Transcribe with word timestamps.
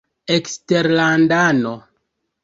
eksterlandano 0.35 1.75